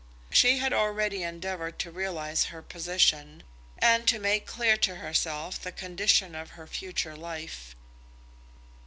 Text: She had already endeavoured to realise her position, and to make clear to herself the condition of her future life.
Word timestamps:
She 0.31 0.57
had 0.57 0.73
already 0.73 1.21
endeavoured 1.21 1.77
to 1.77 1.91
realise 1.91 2.45
her 2.45 2.63
position, 2.63 3.43
and 3.77 4.07
to 4.07 4.17
make 4.17 4.47
clear 4.47 4.75
to 4.77 4.95
herself 4.95 5.61
the 5.61 5.71
condition 5.71 6.33
of 6.33 6.57
her 6.57 6.65
future 6.65 7.15
life. 7.15 7.75